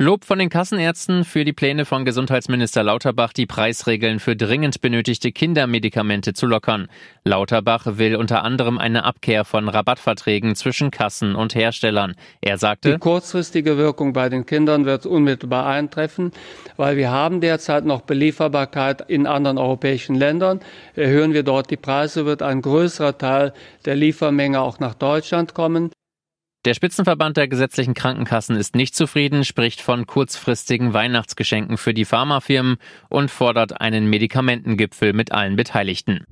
[0.00, 5.32] Lob von den Kassenärzten für die Pläne von Gesundheitsminister Lauterbach, die Preisregeln für dringend benötigte
[5.32, 6.86] Kindermedikamente zu lockern.
[7.24, 12.14] Lauterbach will unter anderem eine Abkehr von Rabattverträgen zwischen Kassen und Herstellern.
[12.40, 16.30] Er sagte, die kurzfristige Wirkung bei den Kindern wird unmittelbar eintreffen,
[16.76, 20.60] weil wir haben derzeit noch Belieferbarkeit in anderen europäischen Ländern.
[20.94, 23.52] Erhöhen wir dort die Preise, wird ein größerer Teil
[23.84, 25.90] der Liefermenge auch nach Deutschland kommen.
[26.64, 32.78] Der Spitzenverband der gesetzlichen Krankenkassen ist nicht zufrieden, spricht von kurzfristigen Weihnachtsgeschenken für die Pharmafirmen
[33.08, 36.24] und fordert einen Medikamentengipfel mit allen Beteiligten.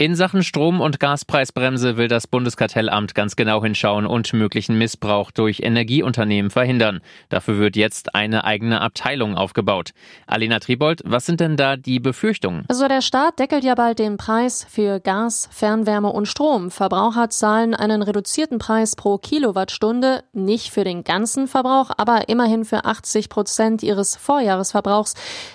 [0.00, 5.58] In Sachen Strom- und Gaspreisbremse will das Bundeskartellamt ganz genau hinschauen und möglichen Missbrauch durch
[5.58, 7.00] Energieunternehmen verhindern.
[7.30, 9.90] Dafür wird jetzt eine eigene Abteilung aufgebaut.
[10.28, 12.64] Alena Tribold, was sind denn da die Befürchtungen?
[12.68, 16.70] Also der Staat deckelt ja bald den Preis für Gas, Fernwärme und Strom.
[16.70, 22.84] Verbraucher zahlen einen reduzierten Preis pro Kilowattstunde, nicht für den ganzen Verbrauch, aber immerhin für
[22.84, 25.14] 80 Prozent ihres Vorjahresverbrauchs.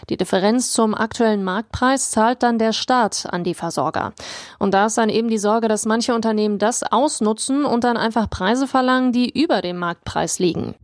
[0.10, 4.12] Die Differenz zum aktuellen Marktpreis zahlt dann der Staat an die Versorger.
[4.60, 8.30] Und da ist dann eben die Sorge, dass manche Unternehmen das ausnutzen und dann einfach
[8.30, 10.76] Preise verlangen, die über dem Marktpreis liegen.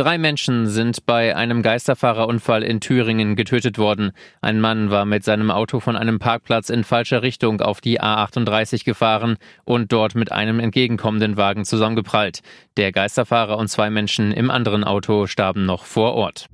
[0.00, 4.12] Drei Menschen sind bei einem Geisterfahrerunfall in Thüringen getötet worden.
[4.40, 8.86] Ein Mann war mit seinem Auto von einem Parkplatz in falscher Richtung auf die A38
[8.86, 12.40] gefahren und dort mit einem entgegenkommenden Wagen zusammengeprallt.
[12.78, 16.48] Der Geisterfahrer und zwei Menschen im anderen Auto starben noch vor Ort.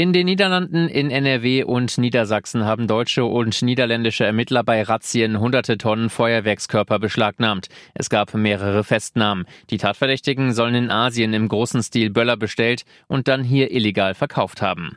[0.00, 5.76] In den Niederlanden, in NRW und Niedersachsen haben deutsche und niederländische Ermittler bei Razzien hunderte
[5.76, 7.68] Tonnen Feuerwerkskörper beschlagnahmt.
[7.92, 9.44] Es gab mehrere Festnahmen.
[9.68, 14.62] Die Tatverdächtigen sollen in Asien im großen Stil Böller bestellt und dann hier illegal verkauft
[14.62, 14.90] haben.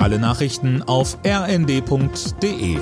[0.00, 2.76] Alle Nachrichten auf rnd.de